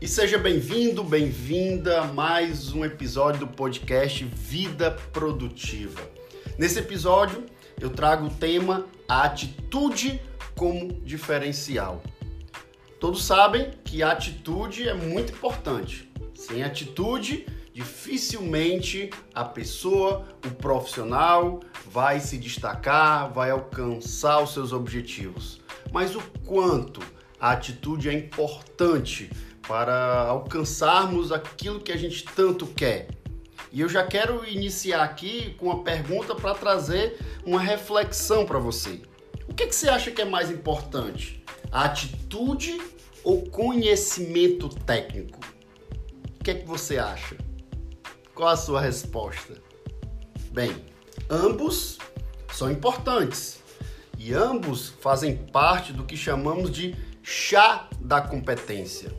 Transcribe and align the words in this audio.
E 0.00 0.06
seja 0.06 0.38
bem-vindo, 0.38 1.02
bem-vinda 1.02 2.02
a 2.02 2.04
mais 2.04 2.72
um 2.72 2.84
episódio 2.84 3.40
do 3.40 3.48
podcast 3.48 4.24
Vida 4.24 4.92
Produtiva. 5.12 6.00
Nesse 6.56 6.78
episódio, 6.78 7.44
eu 7.80 7.90
trago 7.90 8.26
o 8.26 8.30
tema 8.30 8.86
a 9.08 9.24
atitude 9.24 10.22
como 10.54 10.92
diferencial. 11.02 12.00
Todos 13.00 13.24
sabem 13.24 13.72
que 13.82 14.00
a 14.00 14.12
atitude 14.12 14.88
é 14.88 14.94
muito 14.94 15.32
importante. 15.32 16.08
Sem 16.32 16.62
atitude, 16.62 17.44
dificilmente 17.74 19.10
a 19.34 19.44
pessoa, 19.44 20.28
o 20.46 20.50
profissional, 20.52 21.58
vai 21.90 22.20
se 22.20 22.38
destacar, 22.38 23.32
vai 23.32 23.50
alcançar 23.50 24.40
os 24.44 24.54
seus 24.54 24.72
objetivos. 24.72 25.60
Mas 25.90 26.14
o 26.14 26.22
quanto 26.46 27.00
a 27.40 27.50
atitude 27.50 28.08
é 28.08 28.12
importante 28.12 29.28
para 29.68 30.22
alcançarmos 30.22 31.30
aquilo 31.30 31.78
que 31.78 31.92
a 31.92 31.96
gente 31.96 32.24
tanto 32.24 32.66
quer. 32.66 33.08
E 33.70 33.82
eu 33.82 33.88
já 33.88 34.02
quero 34.02 34.48
iniciar 34.48 35.04
aqui 35.04 35.54
com 35.58 35.66
uma 35.66 35.84
pergunta 35.84 36.34
para 36.34 36.54
trazer 36.54 37.18
uma 37.44 37.60
reflexão 37.60 38.46
para 38.46 38.58
você. 38.58 39.02
O 39.46 39.52
que, 39.52 39.66
que 39.66 39.74
você 39.74 39.90
acha 39.90 40.10
que 40.10 40.22
é 40.22 40.24
mais 40.24 40.50
importante? 40.50 41.44
A 41.70 41.84
atitude 41.84 42.80
ou 43.22 43.42
conhecimento 43.50 44.70
técnico? 44.70 45.38
O 46.40 46.44
que 46.44 46.50
é 46.50 46.54
que 46.54 46.66
você 46.66 46.96
acha? 46.96 47.36
Qual 48.34 48.48
a 48.48 48.56
sua 48.56 48.80
resposta? 48.80 49.60
Bem, 50.50 50.74
ambos 51.28 51.98
são 52.54 52.70
importantes 52.70 53.62
e 54.18 54.32
ambos 54.32 54.94
fazem 55.00 55.36
parte 55.36 55.92
do 55.92 56.04
que 56.04 56.16
chamamos 56.16 56.70
de 56.70 56.96
chá 57.22 57.86
da 58.00 58.22
competência. 58.22 59.12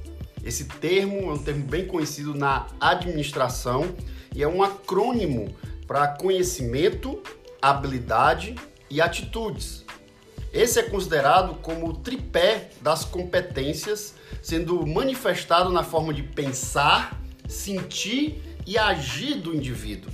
Esse 0.44 0.66
termo 0.66 1.30
é 1.30 1.34
um 1.34 1.38
termo 1.38 1.66
bem 1.66 1.86
conhecido 1.86 2.34
na 2.34 2.68
administração 2.80 3.96
e 4.36 4.42
é 4.42 4.48
um 4.48 4.64
acrônimo 4.64 5.56
para 5.86 6.08
conhecimento, 6.08 7.22
habilidade 7.62 8.56
e 8.90 9.02
atitudes. 9.02 9.86
Esse 10.52 10.80
é 10.80 10.84
considerado 10.84 11.56
como 11.62 11.88
o 11.88 11.94
tripé 11.94 12.70
das 12.82 13.06
competências, 13.06 14.16
sendo 14.42 14.86
manifestado 14.86 15.72
na 15.72 15.84
forma 15.84 16.14
de 16.14 16.24
pensar, 16.24 17.22
sentir 17.48 18.42
e 18.66 18.78
agir 18.78 19.36
do 19.36 19.54
indivíduo. 19.54 20.12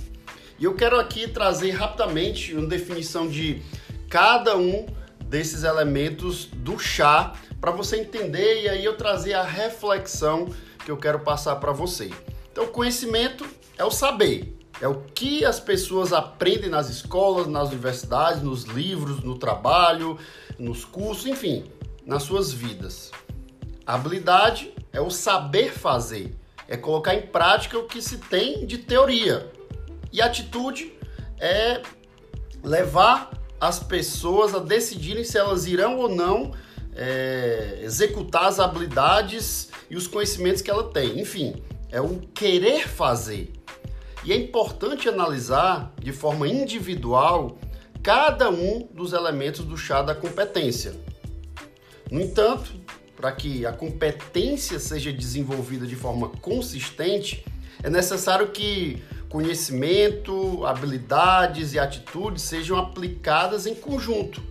E 0.58 0.64
eu 0.64 0.74
quero 0.74 0.98
aqui 0.98 1.28
trazer 1.28 1.70
rapidamente 1.70 2.54
uma 2.54 2.66
definição 2.66 3.28
de 3.28 3.62
cada 4.08 4.56
um 4.56 4.86
desses 5.28 5.62
elementos 5.62 6.46
do 6.46 6.78
chá 6.78 7.34
para 7.60 7.70
você 7.70 7.96
entender 7.96 8.62
e 8.62 8.68
aí 8.68 8.84
eu 8.84 8.96
trazer 8.96 9.34
a 9.34 9.42
reflexão 9.42 10.48
que 10.84 10.90
eu 10.90 10.96
quero 10.96 11.20
passar 11.20 11.56
para 11.56 11.72
você. 11.72 12.10
Então, 12.52 12.66
conhecimento 12.68 13.44
é 13.76 13.84
o 13.84 13.90
saber, 13.90 14.56
é 14.80 14.86
o 14.86 15.02
que 15.14 15.44
as 15.44 15.58
pessoas 15.58 16.12
aprendem 16.12 16.70
nas 16.70 16.88
escolas, 16.88 17.46
nas 17.46 17.68
universidades, 17.68 18.42
nos 18.42 18.64
livros, 18.64 19.22
no 19.22 19.38
trabalho, 19.38 20.18
nos 20.58 20.84
cursos, 20.84 21.26
enfim, 21.26 21.64
nas 22.04 22.22
suas 22.22 22.52
vidas. 22.52 23.10
habilidade 23.86 24.72
é 24.92 25.00
o 25.00 25.10
saber 25.10 25.72
fazer, 25.72 26.34
é 26.68 26.76
colocar 26.76 27.14
em 27.14 27.22
prática 27.26 27.78
o 27.78 27.86
que 27.86 28.00
se 28.00 28.18
tem 28.18 28.66
de 28.66 28.78
teoria. 28.78 29.50
E 30.12 30.22
atitude 30.22 30.92
é 31.38 31.82
levar 32.62 33.30
as 33.60 33.78
pessoas 33.78 34.54
a 34.54 34.58
decidirem 34.58 35.24
se 35.24 35.38
elas 35.38 35.66
irão 35.66 35.98
ou 35.98 36.08
não 36.08 36.52
é, 36.94 37.80
executar 37.82 38.46
as 38.46 38.58
habilidades 38.58 39.68
e 39.90 39.96
os 39.96 40.06
conhecimentos 40.06 40.62
que 40.62 40.70
ela 40.70 40.90
tem. 40.90 41.20
Enfim, 41.20 41.62
é 41.90 42.00
o 42.00 42.18
querer 42.34 42.88
fazer. 42.88 43.52
E 44.24 44.32
é 44.32 44.36
importante 44.36 45.08
analisar 45.08 45.94
de 46.00 46.12
forma 46.12 46.48
individual 46.48 47.58
cada 48.02 48.50
um 48.50 48.88
dos 48.92 49.12
elementos 49.12 49.64
do 49.64 49.76
chá 49.76 50.02
da 50.02 50.14
competência. 50.14 50.94
No 52.10 52.20
entanto, 52.20 52.72
para 53.16 53.32
que 53.32 53.64
a 53.64 53.72
competência 53.72 54.78
seja 54.78 55.12
desenvolvida 55.12 55.86
de 55.86 55.96
forma 55.96 56.28
consistente, 56.28 57.44
é 57.82 57.90
necessário 57.90 58.48
que 58.48 59.02
conhecimento, 59.28 60.64
habilidades 60.64 61.74
e 61.74 61.78
atitudes 61.78 62.42
sejam 62.42 62.78
aplicadas 62.78 63.66
em 63.66 63.74
conjunto 63.74 64.42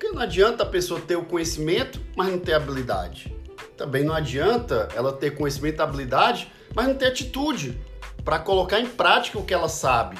porque 0.00 0.14
não 0.14 0.22
adianta 0.22 0.62
a 0.62 0.66
pessoa 0.66 0.98
ter 0.98 1.16
o 1.16 1.26
conhecimento, 1.26 2.00
mas 2.16 2.28
não 2.28 2.38
ter 2.38 2.54
habilidade. 2.54 3.36
Também 3.76 4.02
não 4.02 4.14
adianta 4.14 4.88
ela 4.96 5.12
ter 5.12 5.36
conhecimento 5.36 5.78
e 5.78 5.82
habilidade, 5.82 6.50
mas 6.74 6.88
não 6.88 6.94
ter 6.94 7.08
atitude 7.08 7.78
para 8.24 8.38
colocar 8.38 8.80
em 8.80 8.86
prática 8.86 9.38
o 9.38 9.44
que 9.44 9.52
ela 9.52 9.68
sabe. 9.68 10.16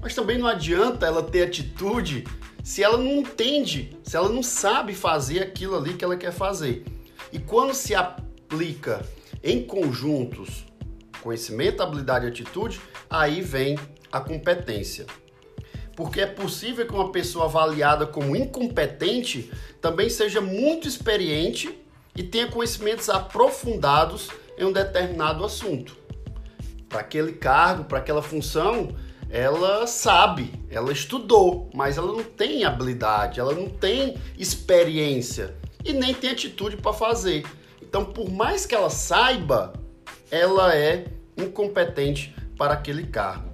Mas 0.00 0.16
também 0.16 0.36
não 0.36 0.48
adianta 0.48 1.06
ela 1.06 1.22
ter 1.22 1.44
atitude 1.44 2.24
se 2.64 2.82
ela 2.82 2.98
não 2.98 3.18
entende, 3.18 3.96
se 4.02 4.16
ela 4.16 4.28
não 4.28 4.42
sabe 4.42 4.96
fazer 4.96 5.44
aquilo 5.44 5.76
ali 5.76 5.94
que 5.94 6.04
ela 6.04 6.16
quer 6.16 6.32
fazer. 6.32 6.84
E 7.32 7.38
quando 7.38 7.72
se 7.72 7.94
aplica 7.94 9.06
em 9.44 9.62
conjuntos 9.62 10.66
conhecimento, 11.24 11.82
habilidade 11.82 12.26
e 12.26 12.28
atitude, 12.28 12.80
aí 13.10 13.40
vem 13.40 13.76
a 14.12 14.20
competência 14.20 15.06
porque 15.96 16.20
é 16.20 16.26
possível 16.26 16.86
que 16.86 16.92
uma 16.92 17.10
pessoa 17.12 17.44
avaliada 17.44 18.06
como 18.06 18.34
incompetente 18.34 19.50
também 19.80 20.08
seja 20.08 20.40
muito 20.40 20.88
experiente 20.88 21.78
e 22.16 22.22
tenha 22.22 22.48
conhecimentos 22.48 23.08
aprofundados 23.08 24.28
em 24.58 24.64
um 24.64 24.72
determinado 24.72 25.44
assunto. 25.44 25.96
Para 26.88 27.00
aquele 27.00 27.32
cargo, 27.32 27.84
para 27.84 27.98
aquela 27.98 28.22
função, 28.22 28.94
ela 29.28 29.86
sabe, 29.86 30.52
ela 30.70 30.92
estudou, 30.92 31.70
mas 31.74 31.98
ela 31.98 32.12
não 32.12 32.22
tem 32.22 32.64
habilidade, 32.64 33.40
ela 33.40 33.52
não 33.52 33.68
tem 33.68 34.16
experiência 34.38 35.56
e 35.84 35.92
nem 35.92 36.14
tem 36.14 36.30
atitude 36.30 36.76
para 36.76 36.92
fazer. 36.92 37.44
Então, 37.82 38.04
por 38.04 38.30
mais 38.30 38.64
que 38.64 38.74
ela 38.74 38.90
saiba, 38.90 39.72
ela 40.30 40.74
é 40.74 41.06
incompetente 41.36 42.34
para 42.56 42.74
aquele 42.74 43.06
cargo. 43.06 43.52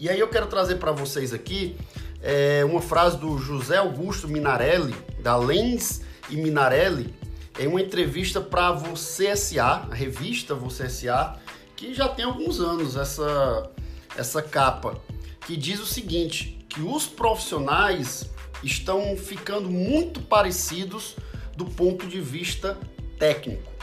E 0.00 0.08
aí 0.08 0.18
eu 0.18 0.28
quero 0.28 0.46
trazer 0.46 0.76
para 0.76 0.92
vocês 0.92 1.32
aqui 1.32 1.76
é, 2.22 2.64
uma 2.64 2.80
frase 2.80 3.16
do 3.18 3.38
José 3.38 3.76
Augusto 3.76 4.28
Minarelli, 4.28 4.94
da 5.20 5.36
Lens 5.36 6.02
e 6.30 6.36
Minarelli, 6.36 7.14
em 7.58 7.66
uma 7.66 7.80
entrevista 7.80 8.40
para 8.40 8.72
Você 8.72 9.34
SA, 9.34 9.88
a 9.90 9.94
revista 9.94 10.54
Você 10.54 10.88
SA, 10.88 11.36
que 11.76 11.92
já 11.94 12.08
tem 12.08 12.24
alguns 12.24 12.60
anos 12.60 12.96
essa, 12.96 13.70
essa 14.16 14.42
capa, 14.42 15.00
que 15.46 15.56
diz 15.56 15.80
o 15.80 15.86
seguinte, 15.86 16.64
que 16.68 16.80
os 16.80 17.06
profissionais 17.06 18.30
estão 18.62 19.16
ficando 19.16 19.68
muito 19.70 20.20
parecidos 20.20 21.16
do 21.56 21.64
ponto 21.64 22.06
de 22.06 22.20
vista 22.20 22.78
técnico. 23.18 23.77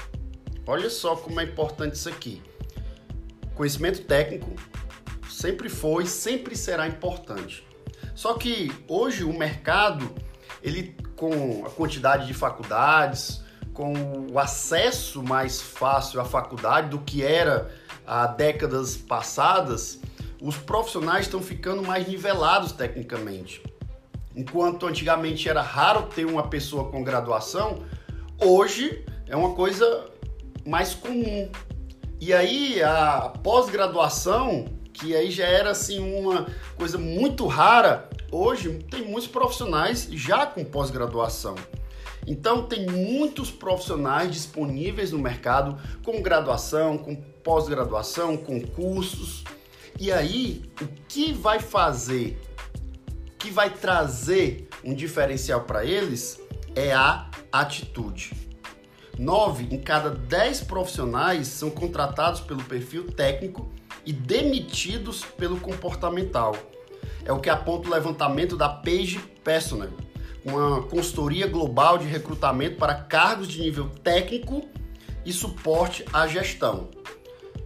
Olha 0.67 0.89
só 0.89 1.15
como 1.15 1.39
é 1.39 1.43
importante 1.43 1.95
isso 1.95 2.09
aqui. 2.09 2.41
Conhecimento 3.53 4.01
técnico 4.03 4.53
sempre 5.29 5.69
foi, 5.69 6.05
sempre 6.05 6.55
será 6.55 6.87
importante. 6.87 7.65
Só 8.15 8.33
que 8.33 8.71
hoje 8.87 9.23
o 9.23 9.33
mercado, 9.37 10.13
ele 10.63 10.95
com 11.15 11.65
a 11.65 11.69
quantidade 11.69 12.27
de 12.27 12.33
faculdades, 12.33 13.43
com 13.73 13.93
o 14.31 14.39
acesso 14.39 15.21
mais 15.21 15.61
fácil 15.61 16.19
à 16.19 16.25
faculdade 16.25 16.89
do 16.89 16.99
que 16.99 17.23
era 17.23 17.69
há 18.07 18.25
décadas 18.27 18.95
passadas, 18.95 19.99
os 20.41 20.57
profissionais 20.57 21.25
estão 21.25 21.41
ficando 21.41 21.83
mais 21.83 22.07
nivelados 22.07 22.71
tecnicamente. 22.71 23.61
Enquanto 24.35 24.85
antigamente 24.85 25.47
era 25.47 25.61
raro 25.61 26.03
ter 26.03 26.25
uma 26.25 26.47
pessoa 26.47 26.89
com 26.91 27.03
graduação, 27.03 27.83
hoje 28.39 29.05
é 29.27 29.35
uma 29.35 29.53
coisa 29.55 30.09
mais 30.65 30.93
comum. 30.93 31.49
E 32.19 32.33
aí 32.33 32.81
a 32.81 33.33
pós-graduação 33.43 34.65
que 34.95 35.15
aí 35.15 35.29
já 35.29 35.45
era 35.45 35.71
assim 35.71 35.99
uma 35.99 36.47
coisa 36.77 36.97
muito 36.97 37.45
rara, 37.47 38.09
hoje 38.31 38.79
tem 38.89 39.03
muitos 39.03 39.27
profissionais 39.27 40.07
já 40.11 40.45
com 40.45 40.63
pós-graduação. 40.63 41.55
Então 42.25 42.63
tem 42.63 42.87
muitos 42.87 43.51
profissionais 43.51 44.31
disponíveis 44.31 45.11
no 45.11 45.19
mercado 45.19 45.77
com 46.03 46.21
graduação, 46.21 46.97
com 46.97 47.15
pós-graduação, 47.15 48.37
com 48.37 48.59
cursos. 48.61 49.43
E 49.99 50.11
aí, 50.11 50.63
o 50.81 50.87
que 51.07 51.31
vai 51.31 51.59
fazer, 51.59 52.41
que 53.37 53.51
vai 53.51 53.69
trazer 53.69 54.67
um 54.83 54.93
diferencial 54.93 55.61
para 55.61 55.85
eles 55.85 56.41
é 56.75 56.93
a 56.93 57.29
atitude. 57.51 58.44
Nove 59.17 59.67
em 59.71 59.79
cada 59.79 60.09
dez 60.09 60.61
profissionais 60.61 61.47
são 61.47 61.69
contratados 61.69 62.41
pelo 62.41 62.63
perfil 62.63 63.11
técnico 63.11 63.67
e 64.05 64.11
demitidos 64.11 65.23
pelo 65.23 65.59
comportamental. 65.59 66.55
É 67.23 67.31
o 67.31 67.39
que 67.39 67.49
aponta 67.49 67.87
o 67.87 67.91
levantamento 67.91 68.57
da 68.57 68.67
Page 68.67 69.19
Personnel, 69.43 69.91
uma 70.43 70.83
consultoria 70.83 71.47
global 71.47 71.97
de 71.97 72.05
recrutamento 72.05 72.77
para 72.77 72.93
cargos 72.93 73.47
de 73.47 73.61
nível 73.61 73.89
técnico 74.03 74.63
e 75.25 75.31
suporte 75.31 76.05
à 76.11 76.27
gestão. 76.27 76.89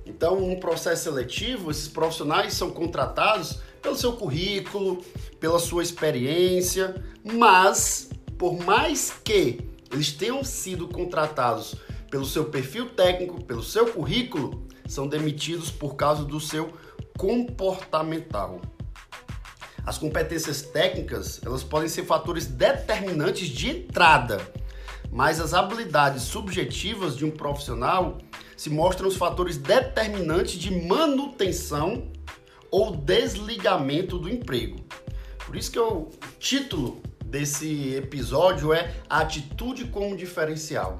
Então, 0.05 0.39
no 0.39 0.59
processo 0.59 1.03
seletivo, 1.03 1.71
esses 1.71 1.87
profissionais 1.87 2.53
são 2.53 2.71
contratados 2.71 3.59
pelo 3.81 3.95
seu 3.95 4.13
currículo, 4.13 5.03
pela 5.39 5.59
sua 5.59 5.83
experiência, 5.83 7.03
mas 7.23 8.09
por 8.37 8.57
mais 8.63 9.13
que 9.23 9.68
eles 9.91 10.11
tenham 10.11 10.43
sido 10.43 10.87
contratados 10.87 11.75
pelo 12.09 12.25
seu 12.25 12.45
perfil 12.45 12.89
técnico, 12.89 13.43
pelo 13.43 13.63
seu 13.63 13.91
currículo, 13.91 14.67
são 14.87 15.07
demitidos 15.07 15.69
por 15.69 15.95
causa 15.95 16.23
do 16.23 16.39
seu 16.39 16.73
comportamental. 17.17 18.59
As 19.85 19.97
competências 19.97 20.61
técnicas, 20.61 21.41
elas 21.45 21.63
podem 21.63 21.89
ser 21.89 22.05
fatores 22.05 22.45
determinantes 22.45 23.47
de 23.47 23.69
entrada, 23.69 24.39
mas 25.11 25.39
as 25.39 25.53
habilidades 25.53 26.23
subjetivas 26.23 27.15
de 27.15 27.25
um 27.25 27.31
profissional 27.31 28.19
se 28.55 28.69
mostram 28.69 29.07
os 29.07 29.15
fatores 29.15 29.57
determinantes 29.57 30.59
de 30.59 30.69
manutenção 30.85 32.11
ou 32.69 32.95
desligamento 32.95 34.17
do 34.19 34.29
emprego. 34.29 34.77
Por 35.45 35.55
isso 35.55 35.71
que 35.71 35.79
o 35.79 36.09
título 36.37 37.01
desse 37.29 37.93
episódio 37.95 38.73
é 38.73 38.93
Atitude 39.09 39.85
como 39.85 40.17
diferencial. 40.17 40.99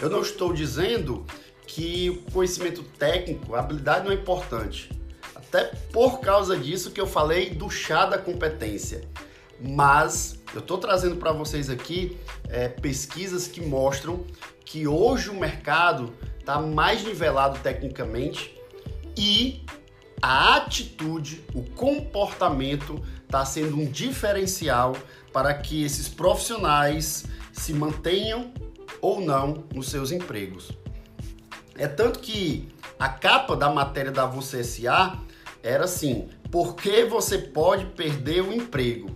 Eu 0.00 0.10
não 0.10 0.20
estou 0.20 0.52
dizendo 0.52 1.24
que 1.66 2.10
o 2.10 2.32
conhecimento 2.32 2.82
técnico, 2.82 3.54
a 3.54 3.60
habilidade 3.60 4.04
não 4.04 4.12
é 4.12 4.14
importante. 4.14 4.90
Até 5.34 5.64
por 5.92 6.20
causa 6.20 6.56
disso 6.56 6.90
que 6.90 7.00
eu 7.00 7.06
falei 7.06 7.50
do 7.50 7.70
chá 7.70 8.06
da 8.06 8.18
competência. 8.18 9.02
Mas 9.60 10.38
eu 10.54 10.60
estou 10.60 10.78
trazendo 10.78 11.16
para 11.16 11.32
vocês 11.32 11.70
aqui 11.70 12.16
é, 12.48 12.68
pesquisas 12.68 13.46
que 13.46 13.60
mostram 13.60 14.24
que 14.64 14.86
hoje 14.86 15.30
o 15.30 15.34
mercado 15.34 16.12
está 16.38 16.60
mais 16.60 17.04
nivelado 17.04 17.58
tecnicamente 17.60 18.54
e 19.16 19.64
a 20.20 20.56
atitude, 20.56 21.44
o 21.54 21.62
comportamento 21.62 23.02
está 23.24 23.44
sendo 23.44 23.76
um 23.76 23.86
diferencial 23.86 24.96
para 25.38 25.54
que 25.54 25.84
esses 25.84 26.08
profissionais 26.08 27.24
se 27.52 27.72
mantenham 27.72 28.52
ou 29.00 29.20
não 29.20 29.62
nos 29.72 29.88
seus 29.88 30.10
empregos. 30.10 30.72
É 31.76 31.86
tanto 31.86 32.18
que 32.18 32.68
a 32.98 33.08
capa 33.08 33.54
da 33.54 33.70
matéria 33.70 34.10
da 34.10 34.26
Você 34.26 34.64
SA 34.64 35.16
era 35.62 35.84
assim: 35.84 36.28
por 36.50 36.74
que 36.74 37.04
você 37.04 37.38
pode 37.38 37.86
perder 37.86 38.40
o 38.40 38.52
emprego? 38.52 39.10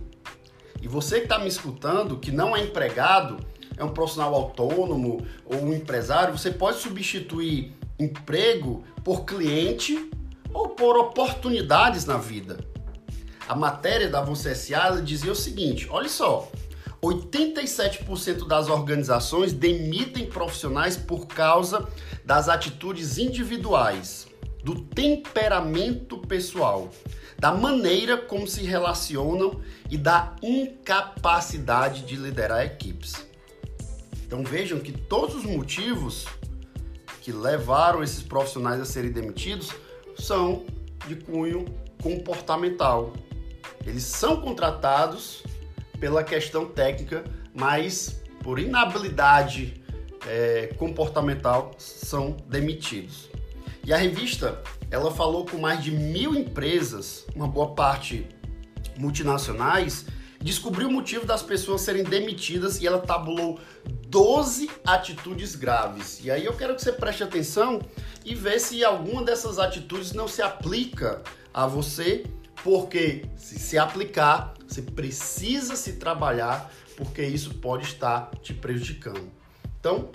E 0.81 0.87
você 0.87 1.17
que 1.17 1.25
está 1.25 1.37
me 1.37 1.49
escutando, 1.49 2.17
que 2.17 2.31
não 2.31 2.55
é 2.55 2.61
empregado, 2.61 3.45
é 3.75 3.83
um 3.83 3.89
profissional 3.89 4.33
autônomo 4.33 5.27
ou 5.43 5.57
um 5.57 5.73
empresário, 5.73 6.37
você 6.37 6.51
pode 6.51 6.77
substituir 6.77 7.73
emprego 7.99 8.81
por 9.03 9.25
cliente 9.25 10.09
ou 10.53 10.69
por 10.69 10.97
oportunidades 10.97 12.05
na 12.05 12.15
vida. 12.15 12.72
A 13.47 13.55
matéria 13.55 14.09
da 14.09 14.21
Você 14.21 14.55
SA 14.55 15.01
dizia 15.01 15.31
o 15.31 15.35
seguinte: 15.35 15.87
olha 15.89 16.09
só, 16.09 16.49
87% 17.01 18.47
das 18.47 18.69
organizações 18.69 19.51
demitem 19.51 20.27
profissionais 20.27 20.95
por 20.95 21.27
causa 21.27 21.87
das 22.23 22.47
atitudes 22.47 23.17
individuais, 23.17 24.27
do 24.63 24.79
temperamento 24.81 26.17
pessoal, 26.19 26.89
da 27.37 27.51
maneira 27.51 28.17
como 28.17 28.47
se 28.47 28.63
relacionam 28.63 29.59
e 29.91 29.97
da 29.97 30.33
incapacidade 30.41 32.03
de 32.03 32.15
liderar 32.15 32.65
equipes. 32.65 33.27
Então 34.25 34.43
vejam 34.43 34.79
que 34.79 34.93
todos 34.93 35.35
os 35.35 35.43
motivos 35.43 36.25
que 37.21 37.33
levaram 37.33 38.01
esses 38.01 38.23
profissionais 38.23 38.79
a 38.79 38.85
serem 38.85 39.11
demitidos 39.11 39.69
são 40.17 40.65
de 41.05 41.17
cunho 41.17 41.65
comportamental. 42.01 43.13
Eles 43.85 44.03
são 44.03 44.39
contratados 44.39 45.43
pela 45.99 46.23
questão 46.23 46.65
técnica, 46.65 47.23
mas 47.53 48.21
por 48.41 48.59
inabilidade 48.59 49.81
é, 50.27 50.67
comportamental 50.77 51.71
são 51.77 52.37
demitidos. 52.47 53.29
E 53.85 53.93
a 53.93 53.97
revista 53.97 54.61
ela 54.89 55.11
falou 55.11 55.45
com 55.45 55.57
mais 55.57 55.83
de 55.83 55.91
mil 55.91 56.35
empresas, 56.35 57.25
uma 57.35 57.47
boa 57.47 57.73
parte 57.73 58.27
multinacionais, 58.97 60.05
descobriu 60.39 60.87
o 60.87 60.91
motivo 60.91 61.25
das 61.25 61.41
pessoas 61.41 61.81
serem 61.81 62.03
demitidas 62.03 62.81
e 62.81 62.85
ela 62.85 62.99
tabulou 62.99 63.59
12 64.07 64.69
atitudes 64.85 65.55
graves. 65.55 66.19
E 66.23 66.29
aí 66.29 66.45
eu 66.45 66.53
quero 66.53 66.75
que 66.75 66.81
você 66.81 66.91
preste 66.91 67.23
atenção 67.23 67.81
e 68.23 68.35
ver 68.35 68.59
se 68.59 68.83
alguma 68.83 69.23
dessas 69.23 69.57
atitudes 69.57 70.13
não 70.13 70.27
se 70.27 70.41
aplica 70.41 71.21
a 71.53 71.65
você 71.65 72.23
porque 72.63 73.25
se 73.35 73.59
se 73.59 73.77
aplicar, 73.77 74.53
você 74.65 74.81
precisa 74.81 75.75
se 75.75 75.93
trabalhar, 75.93 76.71
porque 76.95 77.21
isso 77.21 77.55
pode 77.55 77.85
estar 77.85 78.31
te 78.41 78.53
prejudicando. 78.53 79.29
Então, 79.79 80.09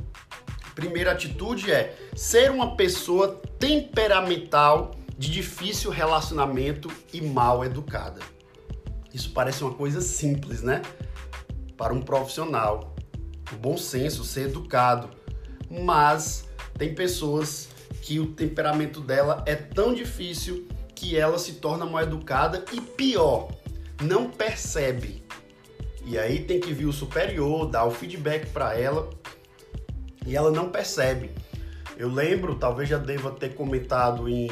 primeira 0.74 1.12
atitude 1.12 1.70
é 1.70 1.96
ser 2.16 2.50
uma 2.50 2.74
pessoa 2.76 3.40
temperamental, 3.58 4.92
de 5.18 5.32
difícil 5.32 5.90
relacionamento 5.90 6.88
e 7.12 7.20
mal 7.20 7.64
educada. 7.64 8.20
Isso 9.12 9.32
parece 9.32 9.64
uma 9.64 9.74
coisa 9.74 10.00
simples, 10.00 10.62
né? 10.62 10.80
Para 11.76 11.92
um 11.92 12.00
profissional, 12.00 12.94
o 13.52 13.56
bom 13.56 13.76
senso, 13.76 14.22
ser 14.22 14.42
educado, 14.42 15.10
mas 15.68 16.48
tem 16.78 16.94
pessoas 16.94 17.68
que 18.00 18.20
o 18.20 18.26
temperamento 18.26 19.00
dela 19.00 19.42
é 19.44 19.56
tão 19.56 19.92
difícil 19.92 20.68
que 20.98 21.16
ela 21.16 21.38
se 21.38 21.52
torna 21.54 21.86
mal 21.86 22.02
educada 22.02 22.64
e 22.72 22.80
pior, 22.80 23.52
não 24.02 24.28
percebe. 24.28 25.22
E 26.04 26.18
aí 26.18 26.40
tem 26.40 26.58
que 26.58 26.72
vir 26.72 26.86
o 26.86 26.92
superior, 26.92 27.66
dar 27.66 27.84
o 27.84 27.90
feedback 27.92 28.46
para 28.50 28.76
ela 28.76 29.08
e 30.26 30.34
ela 30.34 30.50
não 30.50 30.70
percebe. 30.70 31.30
Eu 31.96 32.08
lembro, 32.08 32.56
talvez 32.56 32.88
já 32.88 32.98
deva 32.98 33.30
ter 33.30 33.54
comentado 33.54 34.28
em, 34.28 34.48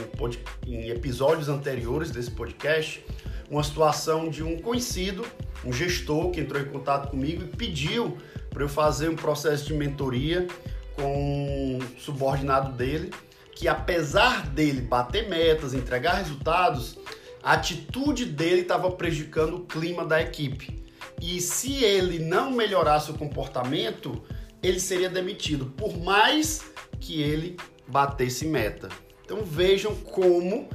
em 0.64 0.88
episódios 0.88 1.48
anteriores 1.48 2.12
desse 2.12 2.30
podcast, 2.30 3.04
uma 3.50 3.64
situação 3.64 4.28
de 4.28 4.44
um 4.44 4.56
conhecido, 4.60 5.26
um 5.64 5.72
gestor 5.72 6.30
que 6.30 6.40
entrou 6.40 6.62
em 6.62 6.66
contato 6.66 7.10
comigo 7.10 7.42
e 7.42 7.56
pediu 7.56 8.18
para 8.50 8.62
eu 8.62 8.68
fazer 8.68 9.08
um 9.08 9.16
processo 9.16 9.66
de 9.66 9.74
mentoria 9.74 10.46
com 10.94 11.76
um 11.76 11.98
subordinado 11.98 12.72
dele 12.72 13.10
que 13.56 13.66
apesar 13.66 14.46
dele 14.50 14.82
bater 14.82 15.28
metas, 15.28 15.72
entregar 15.72 16.16
resultados, 16.16 16.98
a 17.42 17.54
atitude 17.54 18.26
dele 18.26 18.60
estava 18.60 18.90
prejudicando 18.90 19.56
o 19.56 19.64
clima 19.64 20.04
da 20.04 20.20
equipe. 20.20 20.84
E 21.20 21.40
se 21.40 21.82
ele 21.82 22.18
não 22.18 22.50
melhorasse 22.50 23.10
o 23.10 23.14
comportamento, 23.14 24.22
ele 24.62 24.78
seria 24.78 25.08
demitido, 25.08 25.66
por 25.66 25.96
mais 25.96 26.70
que 27.00 27.22
ele 27.22 27.56
batesse 27.88 28.44
meta. 28.44 28.90
Então 29.24 29.42
vejam 29.42 29.94
como 29.96 30.68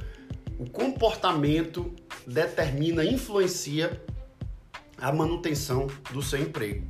o 0.58 0.68
comportamento 0.68 1.94
determina, 2.26 3.04
influencia 3.04 4.02
a 4.98 5.12
manutenção 5.12 5.86
do 6.10 6.20
seu 6.20 6.40
emprego. 6.40 6.84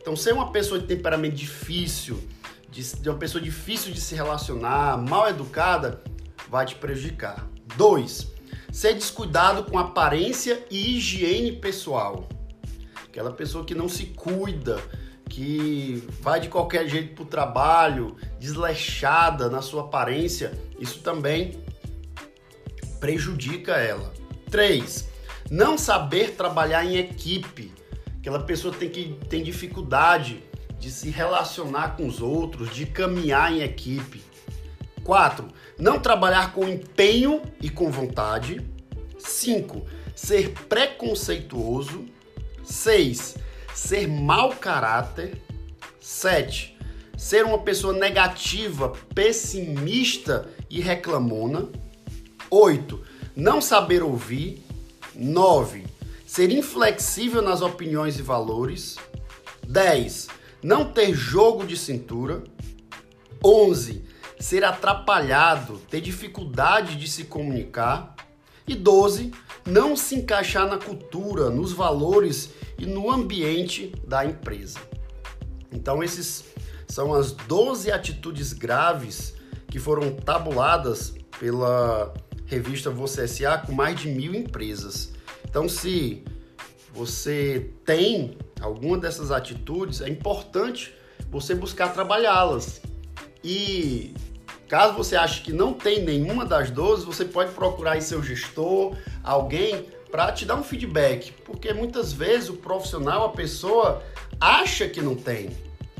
Então, 0.00 0.14
ser 0.14 0.32
uma 0.32 0.52
pessoa 0.52 0.78
de 0.78 0.86
temperamento 0.86 1.34
difícil, 1.34 2.22
de, 2.76 2.96
de 3.00 3.08
uma 3.08 3.18
pessoa 3.18 3.42
difícil 3.42 3.90
de 3.90 4.00
se 4.00 4.14
relacionar, 4.14 4.98
mal 4.98 5.26
educada, 5.28 6.02
vai 6.48 6.66
te 6.66 6.74
prejudicar. 6.74 7.48
Dois, 7.74 8.30
ser 8.70 8.92
descuidado 8.92 9.64
com 9.64 9.78
aparência 9.78 10.62
e 10.70 10.96
higiene 10.96 11.52
pessoal. 11.52 12.28
Aquela 13.08 13.32
pessoa 13.32 13.64
que 13.64 13.74
não 13.74 13.88
se 13.88 14.06
cuida, 14.06 14.78
que 15.26 16.06
vai 16.20 16.38
de 16.38 16.50
qualquer 16.50 16.86
jeito 16.86 17.14
para 17.14 17.24
o 17.24 17.26
trabalho, 17.26 18.14
desleixada 18.38 19.48
na 19.48 19.62
sua 19.62 19.84
aparência, 19.84 20.52
isso 20.78 21.00
também 21.00 21.64
prejudica 23.00 23.72
ela. 23.72 24.12
Três, 24.50 25.08
não 25.50 25.78
saber 25.78 26.32
trabalhar 26.32 26.84
em 26.84 26.98
equipe. 26.98 27.72
Aquela 28.18 28.40
pessoa 28.40 28.74
tem 28.74 28.90
que 28.90 29.18
tem 29.30 29.42
dificuldade 29.42 30.42
de 30.86 30.92
se 30.92 31.10
relacionar 31.10 31.96
com 31.96 32.06
os 32.06 32.22
outros, 32.22 32.72
de 32.72 32.86
caminhar 32.86 33.52
em 33.52 33.60
equipe. 33.60 34.22
4. 35.02 35.48
Não 35.76 35.98
trabalhar 35.98 36.52
com 36.52 36.68
empenho 36.68 37.42
e 37.60 37.68
com 37.68 37.90
vontade. 37.90 38.64
5. 39.18 39.84
Ser 40.14 40.52
preconceituoso. 40.68 42.04
6. 42.62 43.36
Ser 43.74 44.06
mau 44.06 44.50
caráter. 44.50 45.42
7. 46.00 46.78
Ser 47.18 47.44
uma 47.44 47.58
pessoa 47.58 47.92
negativa, 47.92 48.92
pessimista 49.12 50.48
e 50.70 50.80
reclamona. 50.80 51.68
8. 52.48 53.02
Não 53.34 53.60
saber 53.60 54.04
ouvir. 54.04 54.64
9. 55.16 55.84
Ser 56.24 56.52
inflexível 56.52 57.42
nas 57.42 57.60
opiniões 57.60 58.20
e 58.20 58.22
valores. 58.22 58.94
10 59.66 60.35
não 60.62 60.92
ter 60.92 61.14
jogo 61.14 61.66
de 61.66 61.76
cintura. 61.76 62.42
11. 63.44 64.04
Ser 64.38 64.64
atrapalhado, 64.64 65.78
ter 65.90 66.00
dificuldade 66.00 66.96
de 66.96 67.08
se 67.08 67.24
comunicar. 67.24 68.14
E 68.66 68.74
12. 68.74 69.32
Não 69.64 69.96
se 69.96 70.16
encaixar 70.16 70.68
na 70.68 70.78
cultura, 70.78 71.50
nos 71.50 71.72
valores 71.72 72.50
e 72.78 72.86
no 72.86 73.10
ambiente 73.10 73.92
da 74.06 74.24
empresa. 74.24 74.78
Então, 75.72 76.02
esses 76.02 76.44
são 76.88 77.14
as 77.14 77.32
12 77.32 77.90
atitudes 77.90 78.52
graves 78.52 79.34
que 79.68 79.78
foram 79.78 80.12
tabuladas 80.12 81.14
pela 81.38 82.14
revista 82.46 82.90
Você 82.90 83.26
SA 83.26 83.58
com 83.58 83.72
mais 83.72 84.00
de 84.00 84.08
mil 84.08 84.34
empresas. 84.34 85.12
Então, 85.44 85.68
se 85.68 86.24
você 86.94 87.72
tem 87.84 88.38
alguma 88.60 88.98
dessas 88.98 89.30
atitudes, 89.30 90.00
é 90.00 90.08
importante 90.08 90.94
você 91.30 91.54
buscar 91.54 91.92
trabalhá-las. 91.92 92.80
E 93.42 94.14
caso 94.68 94.94
você 94.94 95.16
ache 95.16 95.42
que 95.42 95.52
não 95.52 95.72
tem 95.72 96.02
nenhuma 96.02 96.44
das 96.44 96.70
12, 96.70 97.04
você 97.04 97.24
pode 97.24 97.52
procurar 97.52 97.92
aí 97.92 98.02
seu 98.02 98.22
gestor, 98.22 98.96
alguém 99.22 99.86
para 100.10 100.32
te 100.32 100.44
dar 100.44 100.56
um 100.56 100.62
feedback, 100.62 101.32
porque 101.44 101.72
muitas 101.72 102.12
vezes 102.12 102.48
o 102.48 102.54
profissional, 102.54 103.26
a 103.26 103.28
pessoa 103.30 104.02
acha 104.40 104.88
que 104.88 105.00
não 105.02 105.14
tem. 105.14 105.50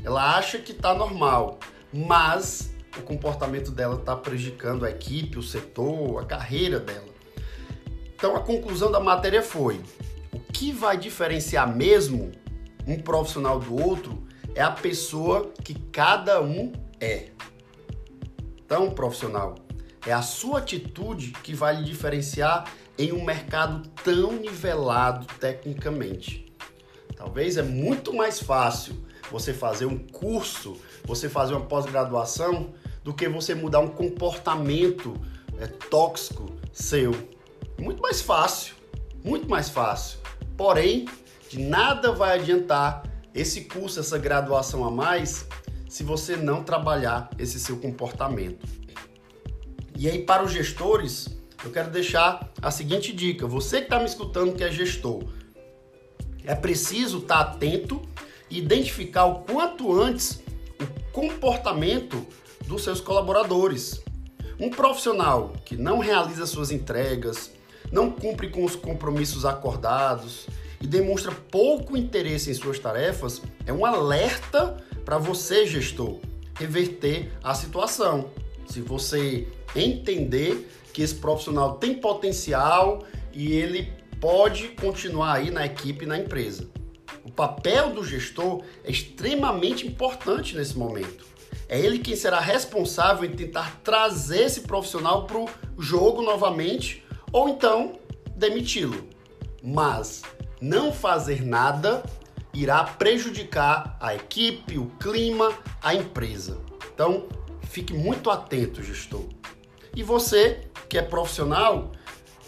Ela 0.03 0.37
acha 0.37 0.59
que 0.59 0.73
está 0.73 0.95
normal, 0.95 1.59
mas 1.93 2.73
o 2.97 3.03
comportamento 3.03 3.71
dela 3.71 3.97
está 3.97 4.17
prejudicando 4.17 4.85
a 4.85 4.91
equipe, 4.91 5.39
o 5.39 5.43
setor, 5.43 6.23
a 6.23 6.25
carreira 6.25 6.79
dela. 6.79 7.09
Então 8.15 8.35
a 8.35 8.41
conclusão 8.41 8.91
da 8.91 9.01
matéria 9.01 9.43
foi: 9.43 9.81
o 10.33 10.39
que 10.39 10.73
vai 10.73 10.97
diferenciar 10.97 11.75
mesmo 11.77 12.33
um 12.87 13.01
profissional 13.01 13.59
do 13.59 13.83
outro 13.83 14.27
é 14.55 14.63
a 14.63 14.71
pessoa 14.71 15.53
que 15.63 15.75
cada 15.75 16.41
um 16.41 16.73
é. 17.01 17.31
Então, 18.65 18.91
profissional, 18.91 19.55
é 20.07 20.13
a 20.13 20.23
sua 20.23 20.59
atitude 20.59 21.33
que 21.43 21.55
vai 21.55 21.77
lhe 21.77 21.85
diferenciar 21.85 22.73
em 22.99 23.13
um 23.13 23.25
mercado 23.25 23.89
tão 24.03 24.33
nivelado 24.33 25.27
tecnicamente. 25.39 26.47
Talvez 27.15 27.57
é 27.57 27.63
muito 27.63 28.13
mais 28.15 28.41
fácil 28.41 28.95
você 29.31 29.53
fazer 29.53 29.87
um 29.87 29.99
curso, 29.99 30.77
você 31.05 31.29
fazer 31.29 31.55
uma 31.55 31.67
pós-graduação, 31.67 32.73
do 33.03 33.15
que 33.15 33.29
você 33.29 33.55
mudar 33.55 33.81
um 33.81 33.89
comportamento 33.89 35.15
é, 35.59 35.67
tóxico 35.67 36.51
seu. 36.73 37.13
Muito 37.79 38.03
mais 38.03 38.21
fácil, 38.21 38.75
muito 39.25 39.49
mais 39.49 39.69
fácil. 39.69 40.19
Porém, 40.57 41.07
de 41.49 41.61
nada 41.61 42.13
vai 42.13 42.39
adiantar 42.39 43.05
esse 43.35 43.63
curso, 43.63 44.01
essa 44.01 44.19
graduação 44.19 44.85
a 44.85 44.91
mais, 44.91 45.47
se 45.89 46.03
você 46.03 46.37
não 46.37 46.65
trabalhar 46.65 47.31
esse 47.39 47.61
seu 47.61 47.77
comportamento. 47.77 48.67
E 49.97 50.09
aí, 50.09 50.23
para 50.25 50.43
os 50.43 50.53
gestores, 50.53 51.37
eu 51.65 51.71
quero 51.71 51.91
deixar 51.91 52.51
a 52.61 52.71
seguinte 52.71 53.13
dica: 53.13 53.47
você 53.47 53.79
que 53.79 53.85
está 53.85 53.99
me 53.99 54.07
escutando 54.07 54.55
que 54.55 54.65
é 54.65 54.71
gestor, 54.71 55.25
é 56.45 56.55
preciso 56.55 57.19
estar 57.19 57.45
tá 57.45 57.51
atento 57.53 58.03
e 58.51 58.59
identificar 58.59 59.27
o 59.27 59.41
quanto 59.41 59.93
antes 59.93 60.43
o 60.81 61.11
comportamento 61.13 62.27
dos 62.67 62.83
seus 62.83 63.01
colaboradores. 63.01 64.03
Um 64.59 64.71
profissional 64.71 65.53
que 65.65 65.77
não 65.77 65.99
realiza 65.99 66.47
suas 66.47 66.71
entregas, 66.71 67.51
não 67.93 68.11
cumpre 68.11 68.49
com 68.49 68.65
os 68.65 68.75
compromissos 68.75 69.45
acordados 69.45 70.47
e 70.81 70.87
demonstra 70.87 71.33
pouco 71.33 71.97
interesse 71.97 72.51
em 72.51 72.55
suas 72.55 72.79
tarefas 72.79 73.43
é 73.67 73.73
um 73.73 73.85
alerta 73.85 74.77
para 75.05 75.19
você, 75.19 75.67
gestor, 75.67 76.19
reverter 76.59 77.33
a 77.43 77.55
situação. 77.55 78.31
Se 78.67 78.81
você 78.81 79.47
entender 79.75 80.69
que 80.93 81.03
esse 81.03 81.15
profissional 81.15 81.75
tem 81.75 81.95
potencial 81.95 83.05
e 83.33 83.53
ele 83.53 83.93
pode 84.21 84.69
continuar 84.69 85.35
aí 85.35 85.51
na 85.51 85.67
equipe, 85.67 86.07
na 86.07 86.19
empresa. 86.19 86.69
O 87.25 87.31
papel 87.31 87.91
do 87.91 88.05
gestor 88.05 88.63
é 88.85 88.91
extremamente 88.91 89.87
importante 89.87 90.57
nesse 90.57 90.77
momento. 90.77 91.27
É 91.69 91.79
ele 91.79 91.99
quem 91.99 92.15
será 92.17 92.41
responsável 92.41 93.29
em 93.29 93.35
tentar 93.35 93.81
trazer 93.83 94.43
esse 94.43 94.63
profissional 94.63 95.27
para 95.27 95.39
o 95.39 95.49
jogo 95.79 96.23
novamente 96.23 97.05
ou 97.33 97.49
então 97.49 97.99
demiti-lo. 98.35 99.09
Mas 99.63 100.23
não 100.61 100.93
fazer 100.93 101.45
nada 101.45 102.05
irá 102.53 102.83
prejudicar 102.85 103.97
a 104.01 104.15
equipe, 104.15 104.79
o 104.79 104.87
clima, 105.01 105.53
a 105.83 105.95
empresa. 105.95 106.59
Então, 106.95 107.27
fique 107.63 107.93
muito 107.93 108.31
atento, 108.31 108.83
gestor. 108.83 109.25
E 109.95 110.03
você, 110.03 110.69
que 110.89 110.97
é 110.97 111.03
profissional, 111.03 111.93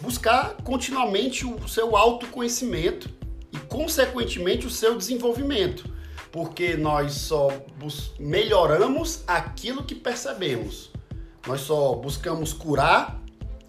buscar 0.01 0.55
continuamente 0.63 1.45
o 1.45 1.67
seu 1.67 1.95
autoconhecimento 1.95 3.09
e, 3.51 3.57
consequentemente, 3.57 4.65
o 4.65 4.69
seu 4.69 4.97
desenvolvimento 4.97 5.99
porque 6.31 6.75
nós 6.75 7.13
só 7.13 7.49
melhoramos 8.19 9.23
aquilo 9.27 9.83
que 9.83 9.95
percebemos. 9.95 10.91
Nós 11.47 11.61
só 11.61 11.95
buscamos 11.95 12.53
curar 12.53 13.19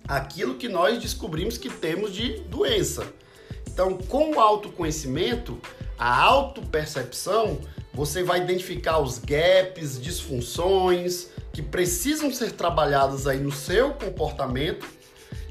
aquilo 0.06 0.56
que 0.56 0.68
nós 0.68 1.00
descobrimos 1.00 1.56
que 1.56 1.70
temos 1.70 2.12
de 2.12 2.40
doença. 2.42 3.12
Então, 3.72 3.96
com 3.96 4.34
o 4.34 4.40
autoconhecimento, 4.40 5.58
a 5.98 6.22
autopercepção, 6.22 7.58
você 7.92 8.22
vai 8.22 8.40
identificar 8.40 8.98
os 8.98 9.18
gaps, 9.18 10.00
disfunções 10.00 11.28
que 11.52 11.62
precisam 11.62 12.32
ser 12.32 12.52
trabalhadas 12.52 13.26
aí 13.26 13.38
no 13.38 13.52
seu 13.52 13.92
comportamento 13.94 14.86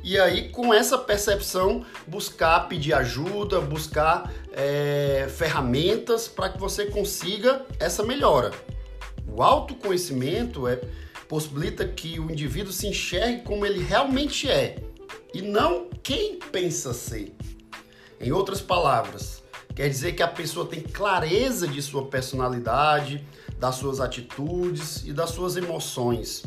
e 0.04 0.18
aí 0.18 0.50
com 0.50 0.74
essa 0.74 0.98
percepção 0.98 1.86
buscar 2.08 2.68
pedir 2.68 2.94
ajuda, 2.94 3.60
buscar 3.60 4.32
é, 4.54 5.28
ferramentas 5.30 6.28
para 6.28 6.50
que 6.50 6.60
você 6.60 6.86
consiga 6.86 7.66
essa 7.80 8.04
melhora. 8.04 8.52
O 9.28 9.44
autoconhecimento 9.44 10.68
é, 10.68 10.80
possibilita 11.28 11.86
que 11.86 12.20
o 12.20 12.32
indivíduo 12.32 12.72
se 12.72 12.88
enxergue 12.88 13.44
como 13.44 13.66
ele 13.66 13.84
realmente 13.84 14.50
é 14.50 14.78
e 15.34 15.42
não 15.42 15.90
quem 16.02 16.40
pensa 16.52 16.94
ser. 16.94 17.36
Em 18.20 18.32
outras 18.32 18.62
palavras, 18.62 19.44
quer 19.76 19.88
dizer 19.90 20.14
que 20.14 20.24
a 20.24 20.28
pessoa 20.28 20.66
tem 20.66 20.82
clareza 20.82 21.68
de 21.68 21.82
sua 21.82 22.06
personalidade, 22.06 23.26
das 23.58 23.76
suas 23.76 24.00
atitudes 24.00 25.04
e 25.06 25.14
das 25.14 25.32
suas 25.32 25.58
emoções 25.58 26.44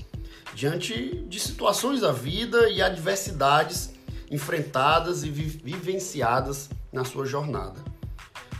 diante 0.54 1.24
de 1.28 1.40
situações 1.40 2.00
da 2.00 2.12
vida 2.12 2.68
e 2.68 2.82
adversidades 2.82 3.94
enfrentadas 4.30 5.24
e 5.24 5.30
vivenciadas 5.30 6.70
na 6.92 7.04
sua 7.04 7.26
jornada. 7.26 7.80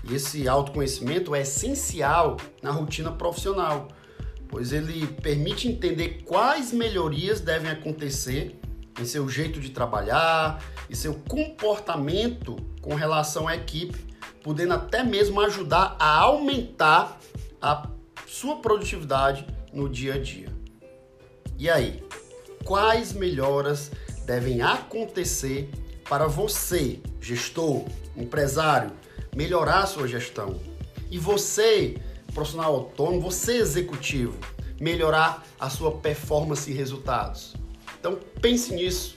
E 0.05 0.15
esse 0.15 0.49
autoconhecimento 0.49 1.35
é 1.35 1.43
essencial 1.43 2.37
na 2.63 2.71
rotina 2.71 3.13
profissional, 3.13 3.89
pois 4.49 4.73
ele 4.73 5.07
permite 5.07 5.69
entender 5.69 6.23
quais 6.27 6.73
melhorias 6.73 7.41
devem 7.41 7.71
acontecer 7.71 8.59
em 8.99 9.05
seu 9.05 9.29
jeito 9.29 9.61
de 9.61 9.71
trabalhar 9.71 10.63
e 10.89 10.97
seu 10.97 11.15
comportamento 11.15 12.57
com 12.81 12.95
relação 12.95 13.49
à 13.49 13.57
equipe, 13.57 13.99
podendo 14.43 14.75
até 14.75 15.03
mesmo 15.03 15.41
ajudar 15.41 15.97
a 15.99 16.19
aumentar 16.19 17.19
a 17.61 17.89
sua 18.27 18.57
produtividade 18.57 19.47
no 19.73 19.89
dia 19.89 20.15
a 20.15 20.19
dia. 20.19 20.49
E 21.59 21.71
aí, 21.71 22.03
quais 22.65 23.13
melhoras 23.13 23.91
devem 24.27 24.63
acontecer 24.63 25.71
para 26.09 26.27
você, 26.27 27.01
gestor, 27.21 27.85
empresário, 28.17 28.93
melhorar 29.35 29.81
a 29.81 29.87
sua 29.87 30.09
gestão? 30.09 30.61
E 31.11 31.19
você, 31.19 31.99
profissional 32.35 32.75
autônomo, 32.75 33.21
você 33.21 33.59
executivo, 33.59 34.39
melhorar 34.81 35.45
a 35.61 35.71
sua 35.71 35.93
performance 35.93 36.71
e 36.71 36.75
resultados? 36.75 37.55
Então 38.03 38.19
pense 38.41 38.75
nisso. 38.75 39.17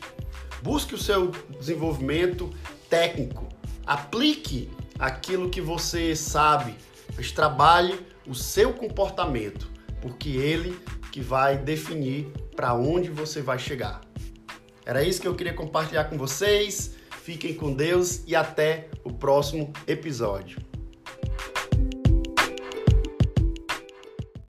Busque 0.62 0.94
o 0.94 0.98
seu 0.98 1.32
desenvolvimento 1.60 2.54
técnico. 2.88 3.50
Aplique 3.84 4.70
aquilo 5.00 5.50
que 5.50 5.60
você 5.60 6.15
sabe, 6.15 6.75
mas 7.18 7.32
trabalhe 7.32 8.00
o 8.27 8.36
seu 8.36 8.74
comportamento, 8.74 9.72
porque 10.00 10.30
ele 10.30 10.80
que 11.12 11.20
vai 11.20 11.58
definir 11.58 12.27
para 12.56 12.75
onde 12.75 13.10
você 13.10 13.42
vai 13.42 13.58
chegar. 13.58 14.01
Era 14.86 15.04
isso 15.04 15.20
que 15.20 15.27
eu 15.27 15.34
queria 15.34 15.54
compartilhar 15.54 16.04
com 16.04 16.15
vocês. 16.15 16.94
Fiquem 17.24 17.56
com 17.56 17.74
Deus 17.74 18.22
e 18.27 18.36
até 18.36 18.88
o 19.04 19.12
próximo 19.12 19.74
episódio. 19.88 20.60